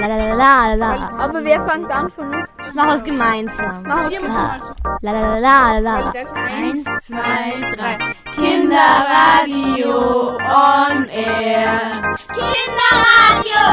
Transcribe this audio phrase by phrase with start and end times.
[0.00, 1.10] La la la la la.
[1.18, 2.50] Aber wer fängt an von uns?
[2.74, 3.84] Machen wir es gemeinsam.
[3.84, 4.74] Wir es Ja.
[5.00, 6.12] La la la la la.
[6.12, 8.14] Eins, zwei, drei.
[8.34, 11.80] Kinderradio on air.
[12.28, 13.64] Kinderradio!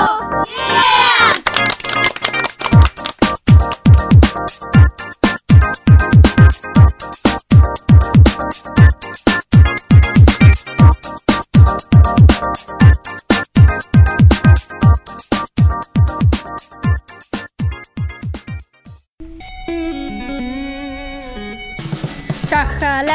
[0.46, 1.81] Yeah!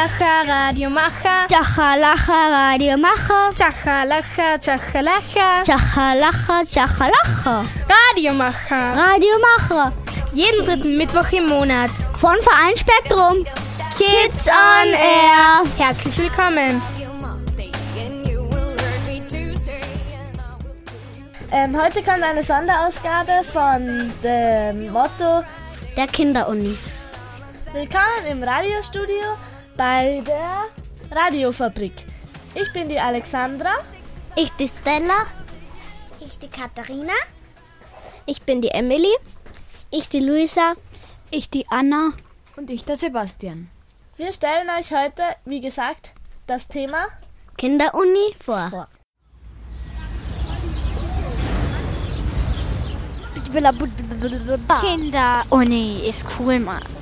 [0.07, 1.47] Chachalacha, Radiomacher.
[1.49, 3.51] Chachalacha, Radiomacher.
[3.53, 5.63] Chachalacha, Chachalacha.
[5.65, 7.65] Chachalacha, Chachalacha.
[7.89, 8.93] Radiomacher.
[8.95, 9.91] Radiomacher.
[10.33, 11.91] Jeden dritten Mittwoch im Monat.
[12.19, 13.43] Von Verein Spektrum.
[13.97, 15.65] Kids on Air.
[15.77, 16.81] Herzlich willkommen.
[21.51, 25.43] Ähm, heute kommt eine Sonderausgabe von dem Motto
[25.97, 26.77] Der Kinderuni.
[27.73, 29.37] Willkommen im Radiostudio
[29.77, 30.65] bei der
[31.11, 31.93] Radiofabrik.
[32.55, 33.75] Ich bin die Alexandra.
[34.35, 35.25] Ich die Stella.
[36.19, 37.13] Ich die Katharina.
[38.25, 39.13] Ich bin die Emily.
[39.91, 40.73] Ich die Luisa.
[41.29, 42.13] Ich die Anna.
[42.55, 43.69] Und ich der Sebastian.
[44.17, 46.11] Wir stellen euch heute, wie gesagt,
[46.47, 47.05] das Thema
[47.55, 48.87] Kinderuni vor.
[54.81, 56.96] Kinderuni ist cool, Mann.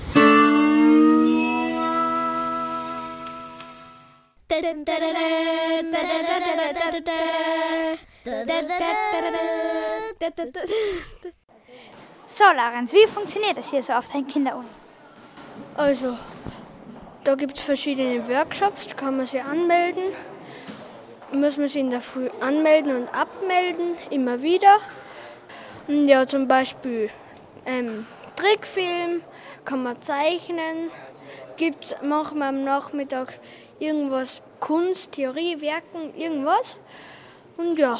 [12.28, 14.68] So, Lorenz, wie funktioniert das hier so auf deinen Kinderuni?
[15.76, 16.18] Also,
[17.24, 20.04] da gibt es verschiedene Workshops, da kann man sich anmelden.
[21.32, 24.78] Muss man sich in der Früh anmelden und abmelden, immer wieder.
[25.88, 27.10] Und ja, zum Beispiel
[27.66, 29.22] ähm, Trickfilm,
[29.64, 30.92] kann man zeichnen.
[31.58, 33.40] Gibt es manchmal am Nachmittag
[33.80, 36.80] irgendwas, Kunst, Theorie, Werken, irgendwas.
[37.58, 38.00] Und ja,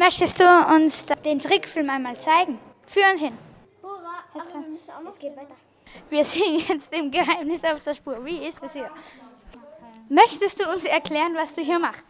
[0.00, 0.44] Möchtest du
[0.76, 2.60] uns da- den Trickfilm einmal zeigen?
[2.86, 3.36] Führ uns hin.
[5.08, 5.56] Es geht weiter.
[6.08, 8.24] Wir sind jetzt dem Geheimnis auf der Spur.
[8.24, 8.88] Wie ist das hier?
[10.08, 12.04] Möchtest du uns erklären, was du hier machst?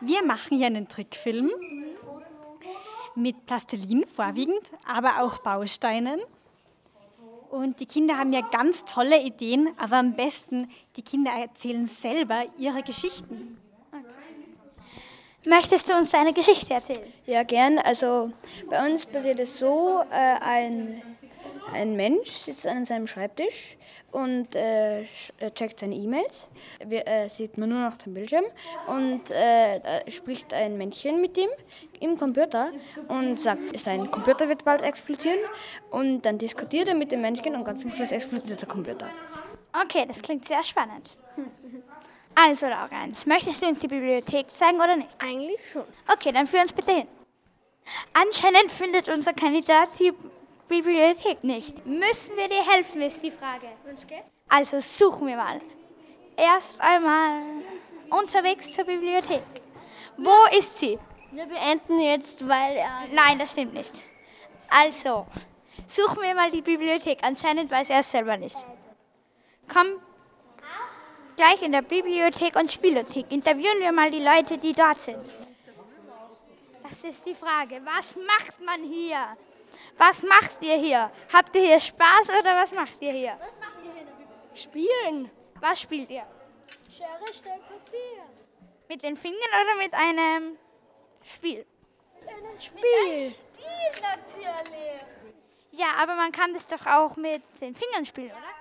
[0.00, 1.52] Wir machen hier einen Trickfilm
[3.14, 6.20] mit Plastilin vorwiegend, aber auch Bausteinen.
[7.50, 12.46] Und die Kinder haben ja ganz tolle Ideen, aber am besten, die Kinder erzählen selber
[12.58, 13.58] ihre Geschichten.
[15.46, 17.12] Möchtest du uns deine Geschichte erzählen?
[17.26, 17.78] Ja, gern.
[17.78, 18.32] Also
[18.70, 21.02] bei uns passiert es so, äh, ein,
[21.72, 23.76] ein Mensch sitzt an seinem Schreibtisch
[24.12, 25.06] und äh, äh,
[25.54, 26.48] checkt seine E-Mails.
[26.86, 28.44] Wir, äh, sieht man nur noch den Bildschirm
[28.86, 31.48] und äh, da spricht ein Männchen mit ihm
[32.00, 32.70] im Computer
[33.08, 35.38] und sagt, sein Computer wird bald explodieren
[35.90, 39.08] und dann diskutiert er mit dem Männchen und ganz zum Schluss explodiert der Computer.
[39.84, 41.16] Okay, das klingt sehr spannend.
[42.36, 45.08] Also, Lorenz, möchtest du uns die Bibliothek zeigen oder nicht?
[45.20, 45.84] Eigentlich schon.
[46.12, 47.06] Okay, dann führ uns bitte hin.
[48.12, 50.12] Anscheinend findet unser Kandidat die
[50.68, 51.84] Bibliothek nicht.
[51.86, 53.68] Müssen wir dir helfen, ist die Frage.
[54.48, 55.60] Also suchen wir mal.
[56.36, 57.42] Erst einmal
[58.10, 59.42] unterwegs zur Bibliothek.
[60.16, 60.98] Wo ist sie?
[61.32, 63.06] Wir beenden jetzt, weil er.
[63.12, 63.92] Nein, das stimmt nicht.
[64.68, 65.26] Also,
[65.86, 67.18] suchen wir mal die Bibliothek.
[67.22, 68.56] Anscheinend weiß er es selber nicht.
[69.72, 69.86] Komm
[71.36, 73.30] gleich in der Bibliothek und Spielothek.
[73.30, 75.24] Interviewen wir mal die Leute, die dort sind.
[76.88, 77.80] Das ist die Frage.
[77.84, 79.36] Was macht man hier?
[79.96, 81.10] Was macht ihr hier?
[81.32, 83.36] Habt ihr hier Spaß oder was macht ihr hier?
[83.38, 84.58] Was macht ihr hier in der Bibliothek?
[84.58, 85.30] Spielen.
[85.60, 86.26] Was spielt ihr?
[86.96, 88.24] Schere, Stein, Papier.
[88.88, 90.58] Mit den Fingern oder mit einem
[91.24, 91.64] Spiel?
[92.26, 93.34] Ein Spiel.
[93.34, 95.00] Spiel natürlich.
[95.72, 98.54] Ja, aber man kann das doch auch mit den Fingern spielen, oder?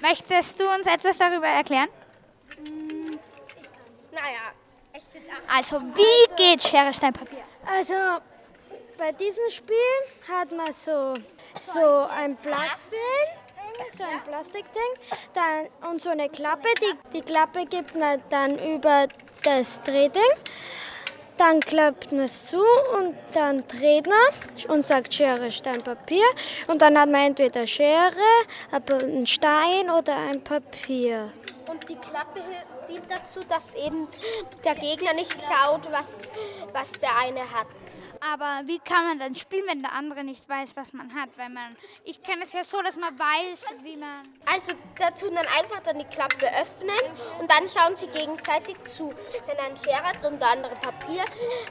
[0.00, 1.88] Möchtest du uns etwas darüber erklären?
[4.12, 4.52] Naja,
[4.92, 5.42] es sind acht.
[5.48, 7.44] Also, wie geht Schere, Stein, Papier?
[7.66, 7.94] Also
[8.98, 9.76] bei diesem Spiel
[10.28, 11.14] hat man so,
[11.60, 13.28] so ein Plastik,
[13.96, 14.92] so ein Plastikding
[15.32, 16.68] dann, und so eine Klappe.
[16.82, 19.06] Die, die Klappe gibt man dann über
[19.44, 20.22] das Drehding.
[21.36, 22.60] Dann klappt man es zu
[22.96, 26.24] und dann dreht man und sagt Schere, Stein, Papier.
[26.66, 28.10] Und dann hat man entweder Schere,
[28.72, 31.32] einen Stein oder ein Papier.
[31.68, 32.42] Und die Klappe
[32.88, 34.08] dient dazu, dass eben
[34.64, 36.08] der Gegner nicht schaut, was,
[36.72, 37.66] was der eine hat.
[38.20, 41.30] Aber wie kann man dann spielen, wenn der andere nicht weiß, was man hat?
[41.36, 44.22] Weil man, ich kenne es ja so, dass man weiß, wie man.
[44.46, 46.96] Also dazu dann einfach dann die Klappe öffnen
[47.38, 49.12] und dann schauen sie gegenseitig zu.
[49.46, 51.24] Wenn ein Schere hat und der andere Papier,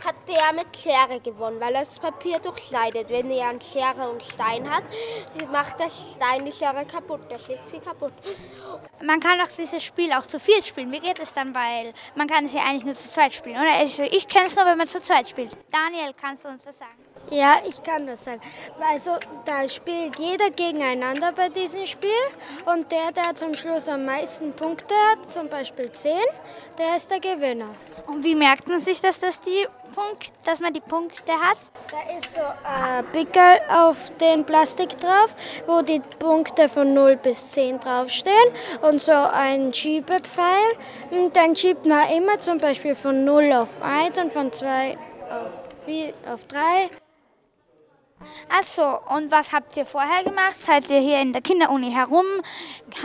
[0.06, 3.10] hat der mit Schere gewonnen, weil er das Papier durchschneidet.
[3.10, 4.84] Wenn er einen Schere und Stein hat,
[5.52, 8.14] macht der Stein die Schere kaputt, der schlägt sie kaputt.
[9.02, 10.92] Man kann doch dieses Spiel auch zu viel spielen.
[10.92, 11.54] Wie geht es dann?
[11.54, 13.74] Weil man kann es ja eigentlich nur zu zweit spielen, oder?
[13.74, 15.52] Also ich kenne es nur, wenn man zu zweit spielt.
[15.72, 16.92] Daniel, kannst du uns das sagen?
[17.30, 18.42] Ja, ich kann das sagen.
[18.82, 22.10] Also da spielt jeder gegeneinander bei diesem Spiel
[22.66, 26.14] und der, der zum Schluss am meisten Punkte hat, zum Beispiel 10,
[26.78, 27.70] der ist der Gewinner.
[28.08, 31.58] Und wie merkt man sich, dass, das die Punkt, dass man die Punkte hat?
[31.90, 35.34] Da ist so ein Pickel auf den Plastik drauf,
[35.66, 40.78] wo die Punkte von 0 bis 10 draufstehen und so ein Schiebepfeil.
[41.12, 44.98] Und dann schiebt man immer zum Beispiel von 0 auf 1 und von 2
[45.30, 46.90] auf, 4, auf 3.
[48.50, 50.62] Achso, und was habt ihr vorher gemacht?
[50.62, 52.26] Seid ihr hier in der Kinderuni herum?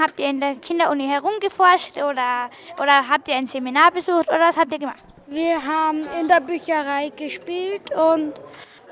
[0.01, 2.51] Habt ihr in der Kinderuni herumgeforscht oder,
[2.81, 5.05] oder habt ihr ein Seminar besucht oder was habt ihr gemacht?
[5.29, 8.35] Wir haben in der Bücherei gespielt und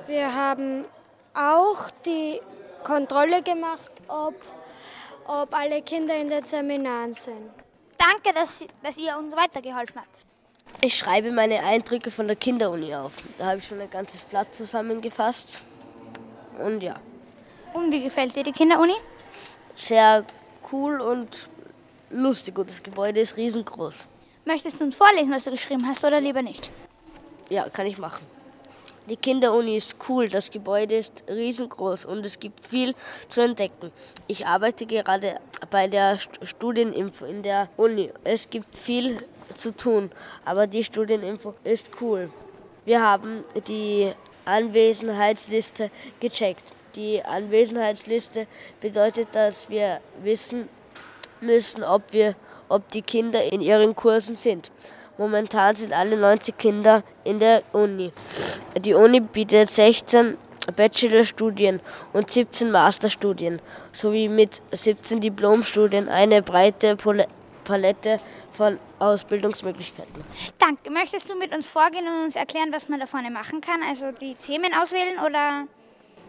[0.07, 0.85] wir haben
[1.35, 2.41] auch die
[2.85, 4.35] Kontrolle gemacht, ob,
[5.27, 7.51] ob alle Kinder in den Seminaren sind.
[7.99, 10.30] Danke, dass, dass ihr uns weitergeholfen habt.
[10.81, 13.15] Ich schreibe meine Eindrücke von der Kinderuni auf.
[13.39, 15.61] Da habe ich schon ein ganzes Blatt zusammengefasst.
[16.59, 16.97] Und ja.
[17.75, 18.95] Und wie gefällt dir die Kinderuni?
[19.77, 20.25] Sehr
[20.73, 21.49] cool und
[22.11, 24.07] lustig und das Gebäude ist riesengroß.
[24.45, 26.71] Möchtest du uns vorlesen, was du geschrieben hast oder lieber nicht?
[27.51, 28.27] Ja, kann ich machen.
[29.09, 32.95] Die Kinderuni ist cool, das Gebäude ist riesengroß und es gibt viel
[33.29, 33.91] zu entdecken.
[34.29, 35.41] Ich arbeite gerade
[35.71, 38.13] bei der Studieninfo in der Uni.
[38.25, 40.11] Es gibt viel zu tun,
[40.45, 42.31] aber die Studieninfo ist cool.
[42.85, 44.13] Wir haben die
[44.45, 46.65] Anwesenheitsliste gecheckt.
[46.97, 48.47] Die Anwesenheitsliste
[48.81, 50.69] bedeutet, dass wir wissen
[51.41, 52.35] müssen, ob, wir,
[52.69, 54.71] ob die Kinder in ihren Kursen sind.
[55.19, 58.13] Momentan sind alle 90 Kinder in der Uni.
[58.77, 60.37] Die Uni bietet 16
[60.75, 61.81] Bachelorstudien
[62.13, 63.61] und 17 Masterstudien
[63.93, 66.97] sowie mit 17 Diplomstudien eine breite
[67.65, 68.21] Palette
[68.53, 70.25] von Ausbildungsmöglichkeiten.
[70.59, 70.91] Danke.
[70.91, 73.83] Möchtest du mit uns vorgehen und uns erklären, was man da vorne machen kann?
[73.83, 75.67] Also die Themen auswählen oder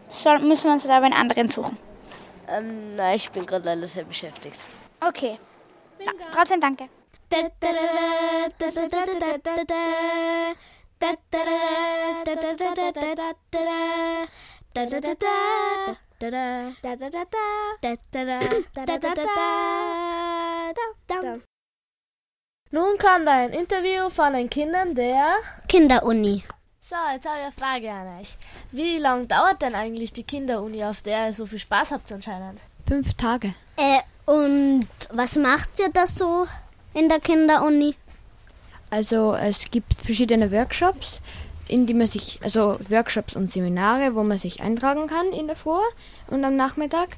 [0.10, 1.78] soll, müssen wir uns da einen anderen suchen?
[2.48, 4.60] Ähm, nein, ich bin gerade leider sehr beschäftigt.
[5.00, 5.40] Okay.
[6.00, 6.90] Da, trotzdem danke.
[22.74, 25.34] Nun kommt ein Interview von den Kindern der
[25.68, 26.42] Kinderuni.
[26.80, 28.38] So, jetzt habe ich eine Frage an euch.
[28.72, 32.62] Wie lange dauert denn eigentlich die Kinderuni, auf der ihr so viel Spaß habt anscheinend?
[32.88, 33.56] Fünf Tage.
[33.76, 36.48] Äh, und was macht ihr da so
[36.94, 37.96] in der Kinderuni?
[38.90, 41.20] Also es gibt verschiedene Workshops,
[41.68, 45.58] in die man sich, also Workshops und Seminare, wo man sich eintragen kann in der
[45.58, 45.84] Früh
[46.28, 47.10] und am Nachmittag.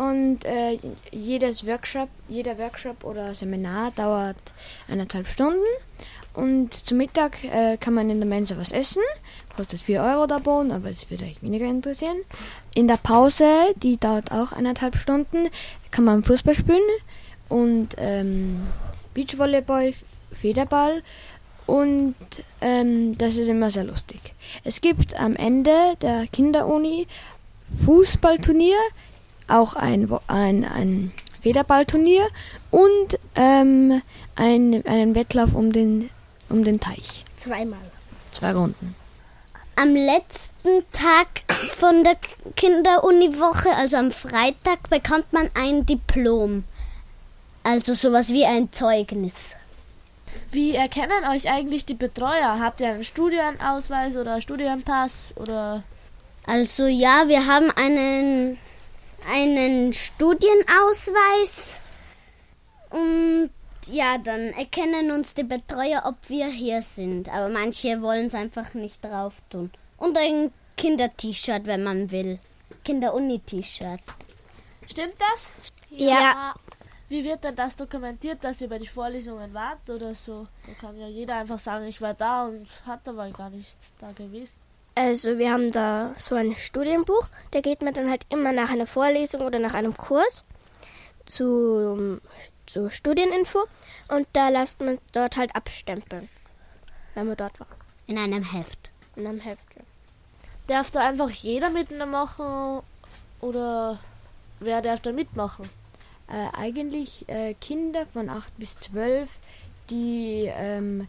[0.00, 0.78] Und äh,
[1.10, 4.54] jedes Workshop, jeder Workshop oder Seminar dauert
[4.88, 5.60] eineinhalb Stunden.
[6.32, 9.02] Und zum Mittag äh, kann man in der Mensa was essen.
[9.54, 12.16] Kostet 4 Euro der Bohnen, aber es wird euch weniger interessieren.
[12.74, 13.44] In der Pause,
[13.76, 15.50] die dauert auch eineinhalb Stunden,
[15.90, 16.80] kann man Fußball spielen
[17.50, 18.68] und ähm,
[19.12, 19.92] Beachvolleyball,
[20.32, 21.02] Federball.
[21.66, 22.14] Und
[22.62, 24.20] ähm, das ist immer sehr lustig.
[24.64, 27.06] Es gibt am Ende der Kinderuni
[27.84, 28.78] Fußballturnier,
[29.50, 32.26] auch ein, ein, ein Federballturnier
[32.70, 34.02] und ähm,
[34.36, 36.10] ein, einen Wettlauf um den,
[36.48, 37.24] um den Teich.
[37.36, 37.78] Zweimal.
[38.32, 38.94] Zwei Runden.
[39.76, 41.28] Am letzten Tag
[41.68, 42.16] von der
[42.54, 46.64] Kinderuniwoche, also am Freitag, bekommt man ein Diplom.
[47.62, 49.54] Also sowas wie ein Zeugnis.
[50.50, 52.58] Wie erkennen euch eigentlich die Betreuer?
[52.60, 55.82] Habt ihr einen Studienausweis oder Studienpass oder?
[56.46, 58.58] Also ja, wir haben einen
[59.28, 61.80] einen Studienausweis
[62.90, 63.50] und
[63.86, 67.28] ja, dann erkennen uns die Betreuer, ob wir hier sind.
[67.28, 69.70] Aber manche wollen es einfach nicht drauf tun.
[69.96, 72.38] Und ein Kinder-T-Shirt, wenn man will.
[72.84, 74.00] Kinder-Uni-T-Shirt.
[74.86, 75.52] Stimmt das?
[75.90, 76.54] Ja.
[77.08, 80.46] Wie wird denn das dokumentiert, dass ihr bei den Vorlesungen wart oder so?
[80.66, 84.12] Da kann ja jeder einfach sagen, ich war da und hat aber gar nicht da
[84.12, 84.54] gewesen.
[84.94, 88.86] Also wir haben da so ein Studienbuch, da geht man dann halt immer nach einer
[88.86, 90.44] Vorlesung oder nach einem Kurs
[91.26, 92.20] zu,
[92.66, 93.64] zu Studieninfo
[94.08, 96.28] und da lässt man dort halt abstempeln,
[97.14, 97.68] wenn man dort war.
[98.06, 98.90] In einem Heft.
[99.16, 99.82] In einem Heft, ja.
[100.66, 101.70] darf da einfach jeder
[102.06, 102.82] machen
[103.40, 103.98] oder
[104.58, 105.68] wer darf da mitmachen?
[106.28, 109.28] Äh, eigentlich äh, Kinder von 8 bis 12,
[109.88, 111.08] die ähm,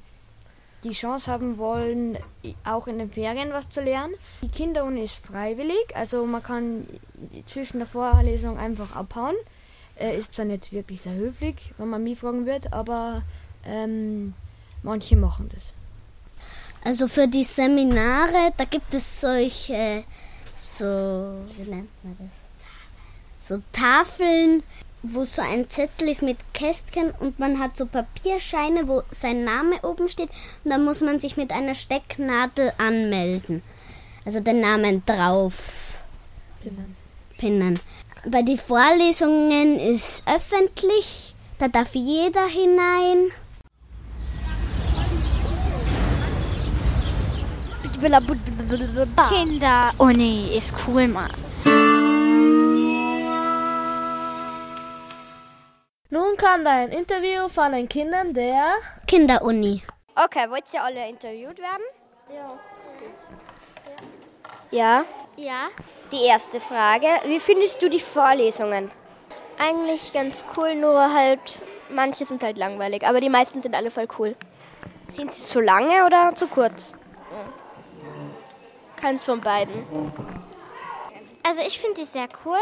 [0.84, 2.18] die Chance haben wollen,
[2.64, 4.14] auch in den Ferien was zu lernen.
[4.42, 6.88] Die Kinderuni ist freiwillig, also man kann
[7.46, 9.36] zwischen der Vorlesung einfach abhauen.
[10.00, 13.22] Äh, ist zwar nicht wirklich sehr höflich, wenn man mich fragen wird, aber
[13.66, 14.34] ähm,
[14.82, 15.74] manche machen das.
[16.84, 20.04] Also für die Seminare, da gibt es solche,
[20.52, 23.48] so, wie nennt man das?
[23.48, 24.64] So Tafeln,
[25.04, 29.82] wo so ein Zettel ist mit Kästchen und man hat so Papierscheine, wo sein Name
[29.84, 30.30] oben steht
[30.64, 33.64] und dann muss man sich mit einer Stecknadel anmelden.
[34.26, 35.98] Also den Namen drauf
[36.62, 36.96] pinnen.
[37.38, 37.80] pinnen.
[38.26, 43.32] Bei den Vorlesungen ist öffentlich, da darf jeder hinein.
[49.30, 51.32] Kinderuni ist cool, Mann.
[56.14, 58.74] Nun kommt ein Interview von den Kindern der
[59.08, 59.82] Kinderuni.
[60.14, 61.84] Okay, wollt ihr alle interviewt werden?
[62.30, 62.60] Ja.
[64.72, 65.06] Ja?
[65.38, 65.70] Ja.
[66.12, 68.92] Die erste Frage, wie findest du die Vorlesungen?
[69.58, 74.10] Eigentlich ganz cool, nur halt manche sind halt langweilig, aber die meisten sind alle voll
[74.20, 74.36] cool.
[75.08, 76.94] Sind sie zu lange oder zu kurz?
[78.98, 79.86] Keins von beiden.
[81.44, 82.60] Also ich finde sie sehr cool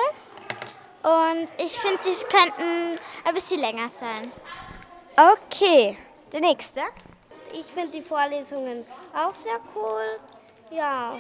[1.03, 4.31] und ich finde, sie könnten ein bisschen länger sein.
[5.15, 5.97] Okay,
[6.31, 6.81] der nächste.
[7.53, 10.19] Ich finde die Vorlesungen auch sehr cool.
[10.71, 11.17] Ja.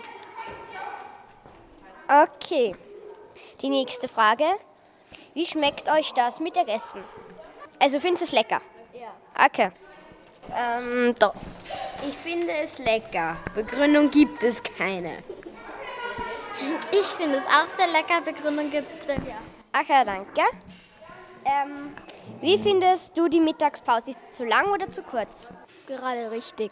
[2.07, 2.75] Okay.
[3.61, 4.45] Die nächste Frage.
[5.33, 7.03] Wie schmeckt euch das Mittagessen?
[7.79, 8.61] Also findest du es lecker?
[8.93, 9.45] Ja.
[9.45, 9.71] Okay.
[10.53, 11.33] Ähm, doch.
[12.07, 13.37] Ich finde es lecker.
[13.53, 15.23] Begründung gibt es keine.
[16.91, 18.21] Ich finde es auch sehr lecker.
[18.21, 19.35] Begründung gibt es bei mir.
[19.73, 20.41] Okay, danke.
[21.45, 21.95] Ähm,
[22.41, 24.11] wie findest du die Mittagspause?
[24.11, 25.51] Ist sie zu lang oder zu kurz?
[25.87, 26.71] Gerade richtig.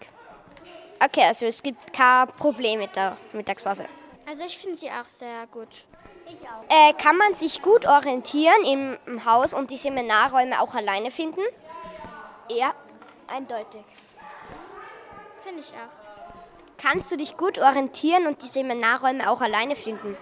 [1.00, 3.86] Okay, also es gibt kein Problem mit der Mittagspause.
[4.28, 5.86] Also ich finde sie auch sehr gut.
[6.26, 6.64] Ich auch.
[6.70, 11.42] Äh, kann man sich gut orientieren im, im Haus und die Seminarräume auch alleine finden?
[12.50, 12.74] Ja,
[13.28, 13.84] eindeutig.
[15.44, 16.78] Finde ich auch.
[16.78, 20.18] Kannst du dich gut orientieren und die Seminarräume auch alleine finden?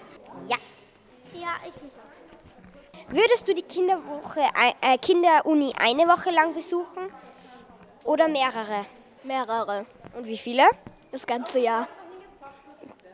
[0.47, 0.57] Ja.
[1.33, 1.94] Ja, ich auch.
[3.09, 4.41] Würdest du die Kinderwoche,
[4.81, 7.11] äh, Kinderuni eine Woche lang besuchen
[8.03, 8.85] oder mehrere?
[9.23, 9.85] Mehrere.
[10.15, 10.67] Und wie viele?
[11.11, 11.87] Das ganze Jahr.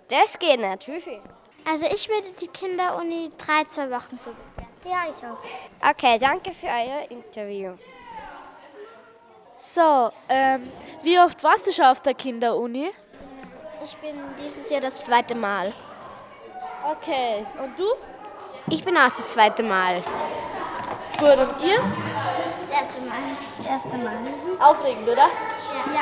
[0.07, 0.87] Das geht nicht.
[0.87, 1.21] Wie viel?
[1.69, 4.31] Also ich würde die Kinderuni drei, zwei Wochen so.
[4.83, 5.89] Ja, ich auch.
[5.91, 7.73] Okay, danke für euer Interview.
[9.55, 10.71] So, ähm,
[11.03, 12.89] wie oft warst du schon auf der Kinderuni?
[13.83, 15.71] Ich bin dieses Jahr das zweite Mal.
[16.89, 17.85] Okay, und du?
[18.69, 20.03] Ich bin auch das zweite Mal.
[21.17, 21.77] Gut, und ihr?
[21.77, 23.19] Das erste Mal.
[23.57, 24.17] Das erste Mal.
[24.59, 25.27] Aufregend, oder?
[25.27, 25.93] Ja.
[25.93, 26.01] Ja.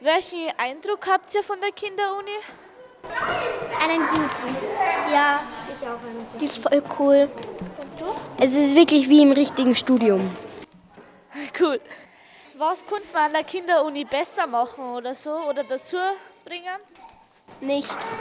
[0.00, 2.38] Welchen Eindruck habt ihr von der Kinderuni?
[3.82, 4.56] Einen guten.
[5.12, 5.98] Ja, ich auch.
[6.00, 7.28] Einen Die ist voll cool.
[8.38, 10.36] Es ist wirklich wie im richtigen Studium.
[11.58, 11.80] Cool.
[12.58, 15.30] Was könnte man an der Kinderuni besser machen oder so?
[15.30, 15.96] Oder dazu
[16.44, 16.80] bringen?
[17.60, 18.18] Nichts.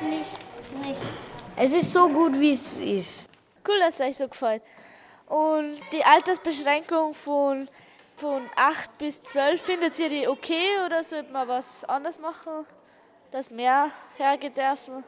[0.00, 0.60] Nichts.
[0.82, 1.31] Nichts.
[1.56, 3.26] Es ist so gut, wie es ist.
[3.68, 4.62] Cool, dass es euch so gefällt.
[5.26, 7.68] Und die Altersbeschränkung von,
[8.16, 12.66] von 8 bis 12, findet ihr die okay oder sollte man was anderes machen,
[13.30, 15.04] dass mehr hergehen dürfen?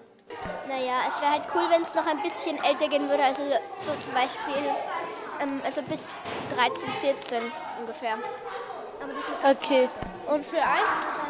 [0.69, 3.23] Naja, es wäre halt cool, wenn es noch ein bisschen älter gehen würde.
[3.23, 3.43] Also
[3.81, 4.71] so zum Beispiel
[5.41, 6.11] ähm, also bis
[6.55, 7.43] 13, 14
[7.81, 8.19] ungefähr.
[9.45, 9.89] Okay.
[10.27, 11.24] Und für euch?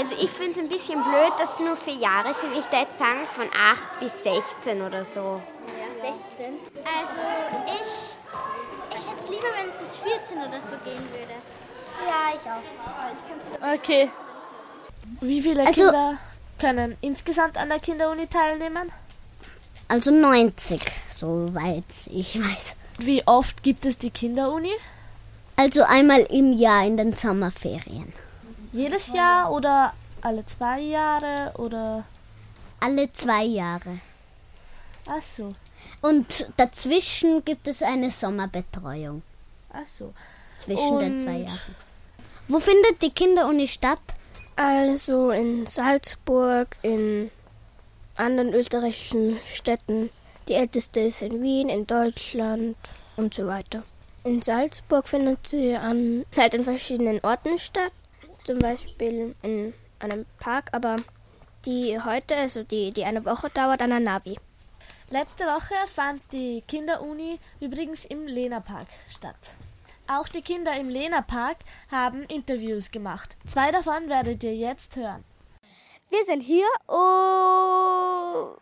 [0.00, 2.52] Also ich finde es ein bisschen blöd, dass es nur für Jahre sind.
[2.56, 5.42] Ich würde sagen von 8 bis 16 oder so.
[5.78, 6.54] Ja, 16.
[6.86, 7.20] Also
[7.66, 11.34] ich, ich hätte es lieber, wenn es bis 14 oder so gehen würde.
[12.08, 13.74] Ja, ich auch.
[13.74, 14.10] Okay.
[15.20, 16.16] Wie viele Also- Kinder
[16.58, 18.90] können insgesamt an der Kinderuni teilnehmen?
[19.88, 20.80] Also 90,
[21.10, 22.74] soweit ich weiß.
[23.00, 24.72] Wie oft gibt es die Kinderuni?
[25.56, 28.14] Also einmal im Jahr in den Sommerferien.
[28.72, 32.04] Jedes Jahr oder alle zwei Jahre oder
[32.80, 33.98] Alle zwei Jahre.
[35.06, 35.50] ach so,
[36.02, 39.22] Und dazwischen gibt es eine Sommerbetreuung.
[39.72, 40.12] ach so.
[40.58, 41.58] Zwischen den Und- zwei Jahren.
[42.48, 43.98] Wo findet die Kinderuni statt?
[44.56, 47.30] Also in Salzburg, in
[48.16, 50.10] anderen österreichischen Städten.
[50.48, 52.76] Die älteste ist in Wien, in Deutschland
[53.16, 53.82] und so weiter.
[54.24, 57.92] In Salzburg findet sie an, halt in verschiedenen Orten statt.
[58.44, 60.96] Zum Beispiel in einem Park, aber
[61.64, 64.38] die heute, also die, die eine Woche dauert, an der Navi.
[65.10, 69.36] Letzte Woche fand die Kinderuni übrigens im Lena-Park statt.
[70.06, 71.58] Auch die Kinder im Lena-Park
[71.90, 73.36] haben Interviews gemacht.
[73.46, 75.24] Zwei davon werdet ihr jetzt hören.
[76.08, 78.56] Wir sind hier, um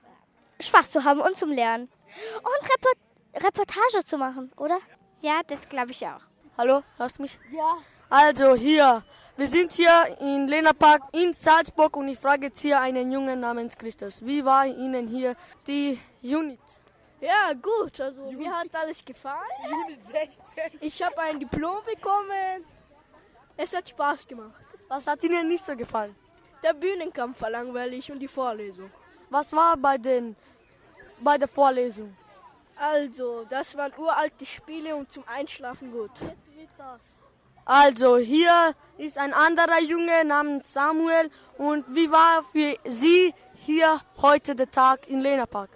[0.61, 1.89] Spaß zu haben und zum Lernen.
[2.37, 2.97] Und Report
[3.35, 4.79] Reportage zu machen, oder?
[5.21, 6.21] Ja, das glaube ich auch.
[6.57, 7.39] Hallo, hörst du mich?
[7.53, 7.79] Ja.
[8.11, 9.03] Also hier,
[9.38, 13.38] wir sind hier in Lena Park in Salzburg und ich frage jetzt hier einen Jungen
[13.38, 14.21] namens Christus.
[14.26, 16.59] Wie war Ihnen hier die Unit?
[17.21, 18.00] Ja, gut.
[18.00, 19.38] Also mir hat alles gefallen.
[19.87, 20.80] Unit 16.
[20.80, 22.64] Ich habe ein Diplom bekommen.
[23.57, 24.61] Es hat Spaß gemacht.
[24.88, 26.16] Was hat Ihnen nicht so gefallen?
[26.61, 28.90] Der Bühnenkampf war langweilig und die Vorlesung.
[29.30, 30.35] Was war bei, den,
[31.21, 32.16] bei der Vorlesung?
[32.75, 36.11] Also, das waren uralte Spiele und zum Einschlafen gut.
[36.21, 37.18] Jetzt wird das.
[37.69, 41.31] Also, hier ist ein anderer Junge namens Samuel.
[41.59, 45.69] Und wie war für Sie hier heute der Tag in Lena Park?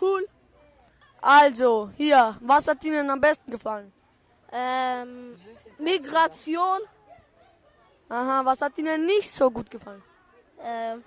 [0.00, 0.26] Cool.
[1.20, 3.92] Also, hier, was hat Ihnen am besten gefallen?
[4.50, 5.36] Ähm,
[5.78, 6.80] Migration.
[8.08, 10.02] Aha, was hat Ihnen nicht so gut gefallen?
[10.60, 11.04] Ähm,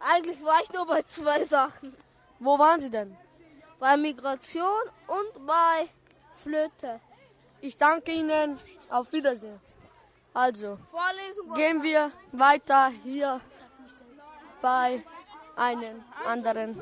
[0.00, 1.94] eigentlich war ich nur bei zwei Sachen.
[2.38, 3.14] Wo waren Sie denn?
[3.78, 5.86] Bei Migration und bei
[6.32, 6.98] Flöte.
[7.60, 8.58] Ich danke Ihnen.
[8.90, 9.60] Auf Wiedersehen.
[10.32, 10.78] Also,
[11.54, 13.40] gehen wir weiter hier
[14.62, 15.02] bei
[15.56, 16.80] einem anderen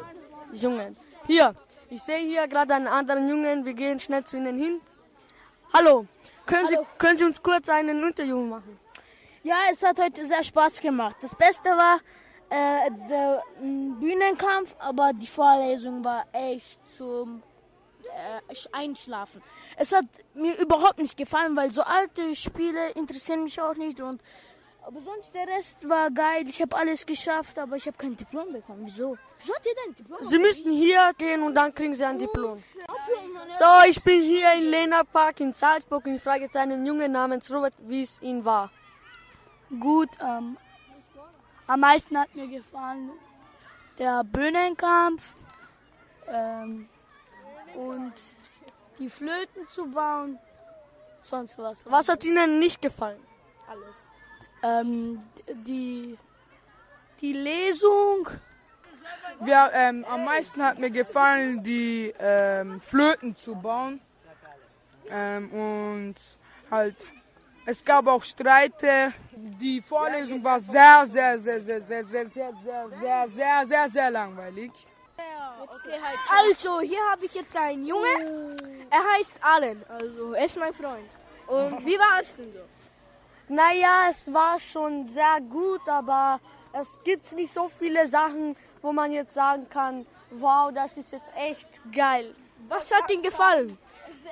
[0.52, 0.96] Jungen.
[1.26, 1.54] Hier,
[1.90, 3.64] ich sehe hier gerade einen anderen Jungen.
[3.64, 4.80] Wir gehen schnell zu Ihnen hin.
[5.72, 6.06] Hallo,
[6.44, 6.82] können, Hallo.
[6.82, 8.78] Sie, können Sie uns kurz einen Interview machen?
[9.42, 11.16] Ja, es hat heute sehr Spaß gemacht.
[11.20, 11.98] Das Beste war
[12.50, 17.42] äh, der Bühnenkampf, aber die Vorlesung war echt zum
[18.06, 19.42] äh, Einschlafen.
[19.76, 24.20] Es hat mir überhaupt nicht gefallen, weil so alte Spiele interessieren mich auch nicht und
[24.86, 26.44] aber sonst der Rest war geil.
[26.48, 28.82] Ich habe alles geschafft, aber ich habe kein Diplom bekommen.
[28.84, 29.18] Wieso?
[29.40, 30.18] Wieso hat ihr dein Diplom?
[30.22, 32.62] Sie müssten hier gehen und dann kriegen Sie ein Diplom.
[33.50, 37.10] So, ich bin hier in Lena Park in Salzburg und ich frage jetzt einen Jungen
[37.10, 38.70] namens Robert, wie es ihm war.
[39.80, 40.56] Gut, ähm,
[41.66, 43.10] am meisten hat mir gefallen
[43.98, 45.34] der Bühnenkampf
[46.28, 46.88] ähm,
[47.76, 48.14] und
[48.98, 50.38] die Flöten zu bauen,
[51.22, 51.84] sonst was.
[51.84, 53.20] Was hat Ihnen nicht gefallen?
[53.68, 53.96] Alles.
[54.62, 55.22] Ähm,
[55.66, 56.16] die,
[57.20, 58.28] die Lesung.
[59.40, 64.00] Wir, ähm, am meisten hat mir gefallen, die ähm, Flöten zu bauen.
[65.08, 66.14] Ähm, und
[66.70, 67.06] halt,
[67.66, 69.12] es gab auch Streite.
[69.32, 74.10] Die Vorlesung war sehr, sehr, sehr, sehr, sehr, sehr, sehr, sehr, sehr, sehr, sehr, sehr
[74.10, 74.72] langweilig.
[76.30, 78.54] Also, hier habe ich jetzt einen Junge.
[78.90, 81.08] Er heißt Allen, also er ist mein Freund.
[81.46, 82.60] Und wie war es denn so?
[83.48, 86.40] Naja, es war schon sehr gut, aber
[86.72, 91.30] es gibt nicht so viele Sachen, wo man jetzt sagen kann, wow, das ist jetzt
[91.36, 92.34] echt geil.
[92.68, 93.78] Was hat Ihnen gefallen?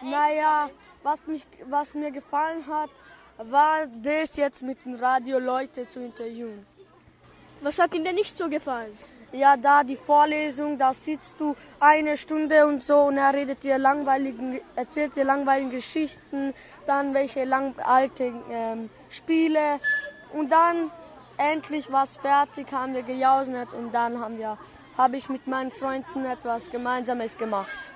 [0.02, 0.70] Naja,
[1.02, 2.90] was, mich, was mir gefallen hat,
[3.38, 6.66] war das jetzt mit dem Radio Leute zu interviewen.
[7.60, 8.96] Was hat Ihnen denn nicht so gefallen?
[9.34, 13.78] Ja, da die Vorlesung, da sitzt du eine Stunde und so und er redet dir
[13.78, 16.54] langweiligen, erzählt dir langweilige Geschichten,
[16.86, 19.80] dann welche lang, alten ähm, Spiele
[20.34, 20.92] und dann
[21.36, 24.56] endlich war es fertig, haben wir gejausnet und dann haben wir,
[24.96, 27.92] habe ich mit meinen Freunden etwas Gemeinsames gemacht.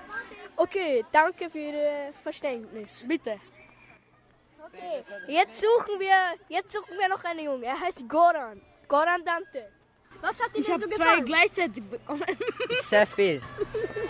[0.57, 3.05] Okay, danke für Ihr Verständnis.
[3.07, 3.39] Bitte.
[4.67, 6.15] Okay, jetzt suchen wir,
[6.49, 7.63] jetzt suchen wir noch einen Jungen.
[7.63, 8.61] Er heißt Goran.
[8.89, 9.78] Goran Dante.
[10.21, 11.25] Was hat Ihnen Ich habe so zwei gefallen?
[11.25, 12.23] gleichzeitig bekommen.
[12.83, 13.41] Sehr viel.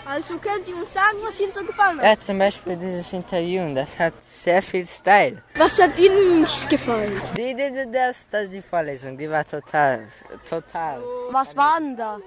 [0.04, 2.04] Also können Sie uns sagen, was Ihnen so gefallen hat?
[2.04, 5.42] Ja, zum Beispiel dieses Interview, das hat sehr viel Style.
[5.54, 7.20] Was hat Ihnen nicht gefallen?
[7.36, 10.08] Die, die, die, das, das ist die Vorlesung, die war total,
[10.48, 11.02] total.
[11.30, 12.18] Was war denn da?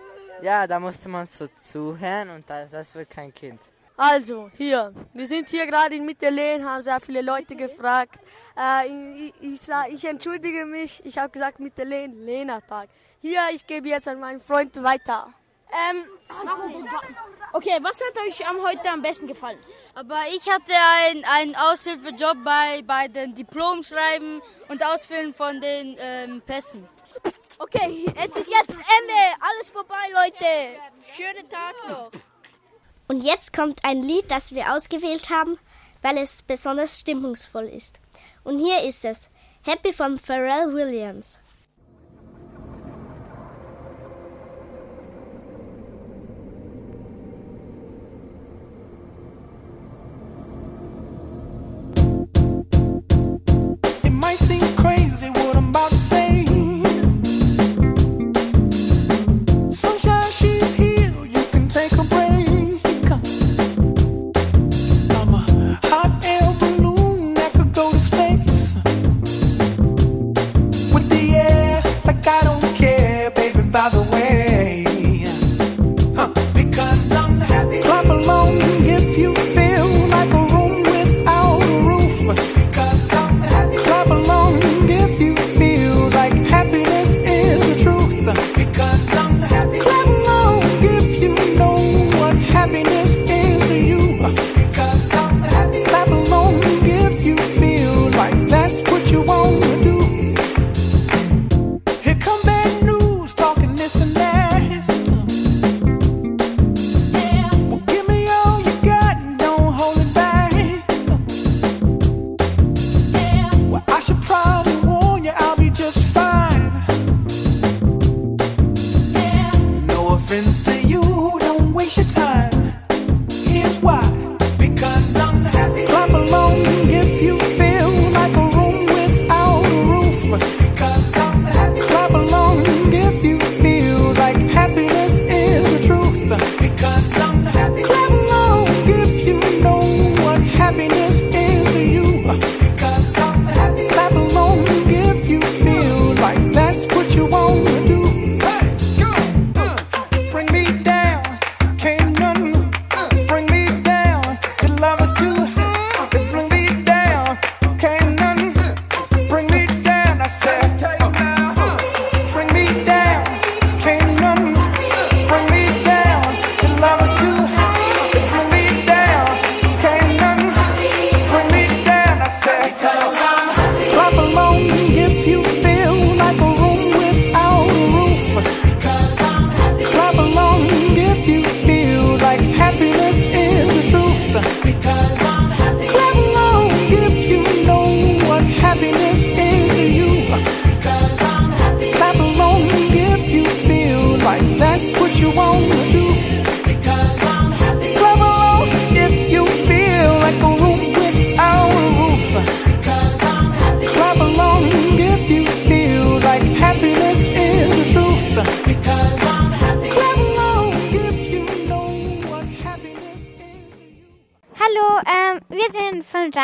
[0.42, 3.60] Ja, da musste man so zuhören und das, das wird kein Kind.
[3.96, 8.18] Also, hier, wir sind hier gerade in Mitterlehn, haben sehr viele Leute gefragt.
[8.58, 12.90] Äh, ich, ich, ich entschuldige mich, ich habe gesagt Mitterlehn, Lena Park.
[13.22, 15.32] Hier, ich gebe jetzt an meinen Freund weiter.
[15.70, 16.06] Ähm,
[17.54, 19.60] okay, was hat euch am heute am besten gefallen?
[19.94, 20.74] Aber ich hatte
[21.08, 26.88] einen, einen Aushilfejob bei, bei den Diplomschreiben und Ausfüllen von den ähm, Pässen.
[27.60, 29.20] Okay, es ist jetzt Ende.
[29.40, 30.80] Alles vorbei, Leute.
[31.16, 32.12] Schönen Tag noch.
[33.08, 35.58] Und jetzt kommt ein Lied, das wir ausgewählt haben,
[36.02, 38.00] weil es besonders stimmungsvoll ist.
[38.44, 39.30] Und hier ist es.
[39.62, 41.40] Happy von Pharrell Williams.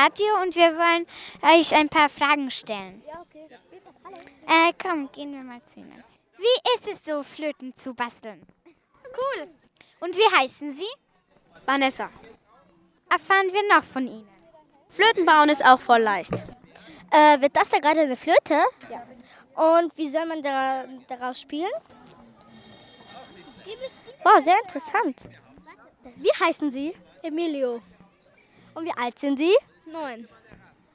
[0.10, 1.06] Radio und wir wollen
[1.44, 3.04] euch ein paar Fragen stellen.
[3.08, 3.46] Ja, okay.
[4.48, 6.04] Äh, komm, gehen wir mal zu Ihnen.
[6.38, 8.42] Wie ist es so, Flöten zu basteln?
[8.66, 9.48] Cool.
[10.00, 10.88] Und wie heißen Sie?
[11.66, 12.10] Vanessa.
[13.08, 14.28] Erfahren wir noch von Ihnen.
[14.90, 16.34] Flöten bauen ist auch voll leicht.
[17.12, 18.64] Äh, wird das da gerade eine Flöte?
[18.90, 19.80] Ja.
[19.80, 21.70] Und wie soll man da, daraus spielen?
[24.24, 25.22] Wow, sehr interessant.
[26.16, 26.96] Wie heißen Sie?
[27.22, 27.82] Emilio.
[28.74, 29.56] Und wie alt sind Sie?
[29.92, 30.28] Neun.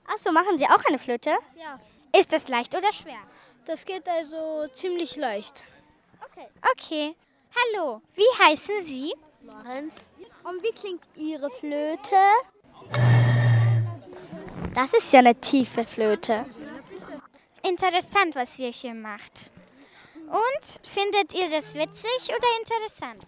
[0.07, 1.31] Achso, machen Sie auch eine Flöte?
[1.57, 1.81] Ja.
[2.19, 3.19] Ist das leicht oder schwer?
[3.65, 5.65] Das geht also ziemlich leicht.
[6.25, 6.47] Okay.
[6.73, 7.17] Okay.
[7.57, 9.15] Hallo, wie heißen Sie?
[9.43, 9.97] Lorenz.
[10.45, 12.17] Und wie klingt Ihre Flöte?
[14.75, 16.45] Das ist ja eine tiefe Flöte.
[17.63, 19.51] Interessant, was ihr hier macht.
[20.27, 23.25] Und findet ihr das witzig oder interessant?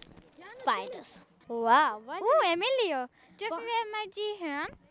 [0.65, 1.27] Beides.
[1.49, 2.03] Wow.
[2.07, 3.07] Uh, Emilio,
[3.39, 4.86] dürfen wir mal die hören?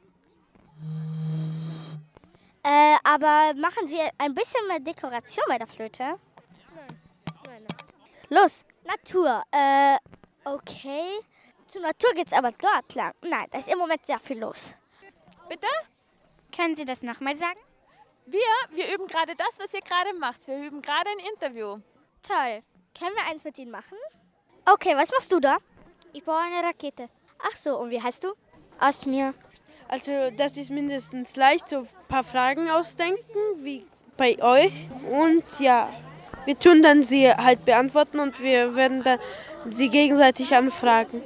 [2.66, 6.04] Äh, aber machen Sie ein bisschen mehr Dekoration bei der Flöte?
[6.04, 7.00] Nein.
[7.46, 7.78] Nein, nein.
[8.30, 9.44] Los, Natur.
[9.52, 9.98] Äh,
[10.46, 11.20] okay.
[11.68, 13.14] Zur Natur geht's aber dort lang.
[13.22, 14.74] Nein, da ist im Moment sehr viel los.
[15.48, 15.68] Bitte?
[16.56, 17.60] Können Sie das nochmal sagen?
[18.26, 18.40] Wir,
[18.72, 20.48] wir üben gerade das, was ihr gerade macht.
[20.48, 21.78] Wir üben gerade ein Interview.
[22.24, 22.64] Toll.
[22.98, 23.98] Können wir eins mit Ihnen machen?
[24.66, 25.58] Okay, was machst du da?
[26.14, 27.10] Ich baue eine Rakete.
[27.38, 28.34] Ach so, und wie heißt du?
[28.80, 29.36] Asmir.
[29.88, 33.86] Also das ist mindestens leicht, so ein paar Fragen ausdenken, wie
[34.18, 34.90] bei euch.
[35.12, 35.90] Und ja,
[36.46, 39.20] wir tun dann sie halt beantworten und wir werden dann
[39.70, 41.22] sie gegenseitig anfragen.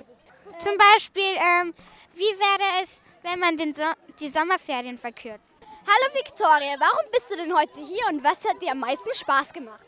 [0.59, 1.73] Zum Beispiel, ähm,
[2.15, 3.83] wie wäre es, wenn man den so
[4.19, 5.55] die Sommerferien verkürzt?
[5.85, 9.53] Hallo Viktoria, warum bist du denn heute hier und was hat dir am meisten Spaß
[9.53, 9.85] gemacht?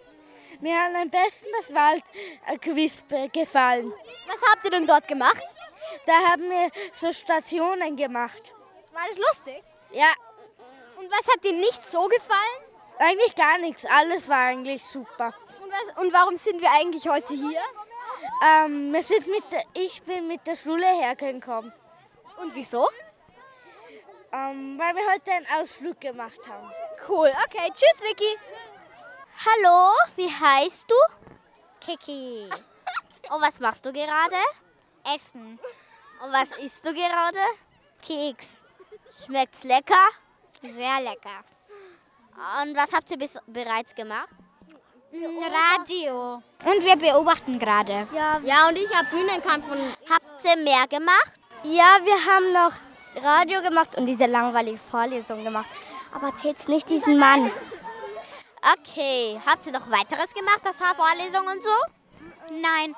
[0.62, 3.04] Mir hat am besten das Waldquiz
[3.34, 3.92] gefallen.
[4.28, 5.44] Was habt ihr denn dort gemacht?
[6.06, 8.54] Da haben wir so Stationen gemacht.
[8.92, 9.64] War das lustig?
[9.92, 10.14] Ja.
[10.98, 12.62] Und was hat dir nicht so gefallen?
[13.00, 13.86] Eigentlich gar nichts.
[13.86, 15.34] Alles war eigentlich super.
[15.62, 17.62] Und, was, und warum sind wir eigentlich heute hier?
[18.44, 21.74] Ähm, wir sind mit der, ich bin mit der Schule hergekommen.
[22.42, 22.88] Und wieso?
[24.32, 26.72] Ähm, weil wir heute einen Ausflug gemacht haben.
[27.08, 27.34] Cool.
[27.46, 28.38] Okay, tschüss Vicky.
[29.46, 30.96] Hallo, wie heißt du?
[31.80, 32.50] Kiki.
[33.30, 34.38] Und was machst du gerade?
[35.16, 35.60] Essen.
[36.24, 37.40] Und was isst du gerade?
[38.02, 38.62] Keks.
[39.26, 40.10] Schmeckt's lecker?
[40.62, 41.44] Sehr lecker.
[42.62, 44.30] Und was habt ihr bis bereits gemacht?
[45.14, 46.42] Radio.
[46.64, 48.08] Und wir beobachten gerade.
[48.14, 49.70] Ja, ja, und ich habe Bühnenkampf.
[49.70, 51.34] Und habt ihr mehr gemacht?
[51.64, 52.74] Ja, wir haben noch
[53.24, 55.68] Radio gemacht und diese langweilige Vorlesung gemacht.
[56.14, 57.52] Aber erzählt's nicht diesen Mann.
[58.62, 61.78] Okay, habt ihr noch weiteres gemacht, das Vorlesung und so?
[62.62, 62.96] Nein.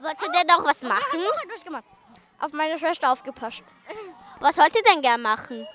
[0.00, 1.20] Wollt ihr denn noch was machen?
[2.38, 3.62] Auf meine Schwester aufgepasst.
[4.44, 5.66] Was wollt ihr denn gern machen?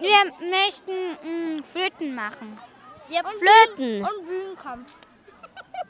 [0.00, 2.58] Wir möchten mh, Flöten machen.
[3.10, 4.02] Ja, und Flöten.
[4.02, 4.90] Und Bühnenkampf.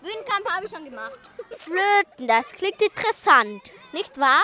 [0.02, 1.16] Bühnenkampf habe ich schon gemacht.
[1.58, 4.42] Flöten, das klingt interessant, nicht wahr?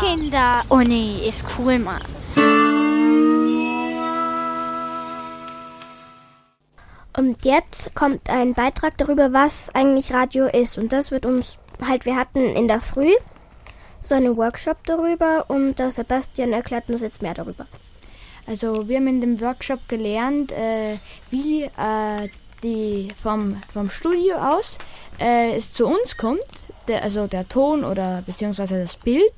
[0.00, 0.62] Kinder.
[0.70, 2.00] Oh nee, ist cool, Mann.
[7.16, 10.76] Und jetzt kommt ein Beitrag darüber, was eigentlich Radio ist.
[10.76, 13.12] Und das wird uns halt, wir hatten in der Früh
[14.00, 17.66] so einen Workshop darüber und der Sebastian erklärt uns jetzt mehr darüber.
[18.46, 20.98] Also wir haben in dem Workshop gelernt, äh,
[21.30, 22.28] wie äh,
[22.62, 24.78] die vom, vom Studio aus
[25.18, 26.40] äh, es zu uns kommt,
[26.88, 29.32] der, also der Ton oder beziehungsweise das Bild.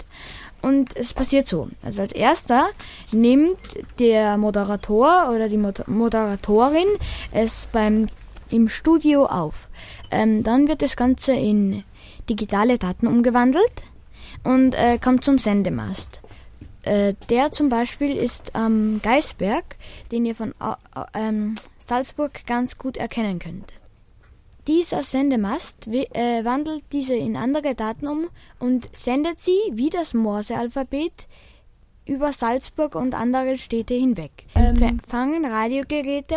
[0.61, 1.69] Und es passiert so.
[1.83, 2.69] Also als erster
[3.13, 3.59] nimmt
[4.01, 6.89] der Moderator oder die Moderatorin
[7.33, 8.07] es beim
[8.51, 9.69] im Studio auf.
[10.11, 11.85] Ähm, dann wird das Ganze in
[12.29, 13.83] digitale Daten umgewandelt
[14.45, 16.21] und äh, kommt zum Sendemast.
[16.83, 19.77] Äh, der zum Beispiel ist am Geisberg,
[20.13, 21.33] den ihr von äh,
[21.79, 23.73] Salzburg ganz gut erkennen könnt.
[24.67, 31.27] Dieser Sendemast äh, wandelt diese in andere Daten um und sendet sie wie das Morse-Alphabet
[32.05, 34.47] über Salzburg und andere Städte hinweg.
[34.55, 34.83] Ähm.
[34.83, 36.37] Empfangen Radiogeräte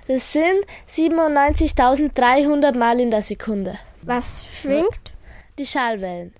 [0.07, 3.77] Das sind 97.300 Mal in der Sekunde.
[4.01, 5.13] Was schwingt?
[5.59, 6.33] Die Schallwellen.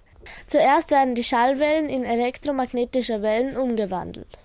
[0.48, 4.38] Zuerst werden die Schallwellen in elektromagnetische Wellen umgewandelt.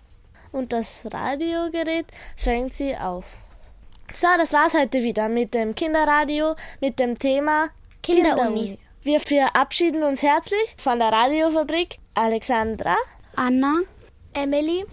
[0.57, 3.27] Und das Radiogerät fängt sie auf.
[4.15, 7.69] So, das war's heute wieder mit dem Kinderradio, mit dem Thema
[8.03, 8.79] Kinderuni.
[9.03, 12.97] Wir verabschieden uns herzlich von der Radiofabrik Alexandra,
[13.37, 13.81] Anna,
[14.33, 14.87] Emily,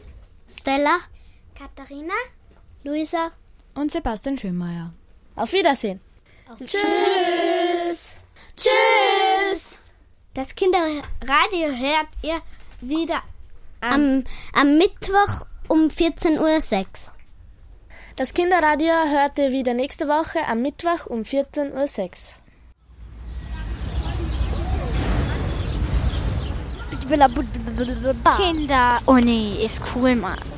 [0.50, 0.98] Stella,
[1.56, 2.14] Katharina,
[2.84, 3.32] Luisa
[3.76, 4.92] und Sebastian Schönmeier.
[5.38, 6.02] Auf Wiedersehen.
[6.50, 8.22] Auf Tschüss.
[8.58, 9.94] Tschüss.
[10.34, 12.42] Das Kinderradio hört ihr
[12.82, 13.24] wieder
[13.80, 16.86] am, am Mittwoch um 14.06 Uhr.
[18.16, 22.44] Das Kinderradio hört ihr wieder nächste Woche am Mittwoch um 14.06 Uhr.
[28.38, 30.53] Kinderuni ist cool, Mann.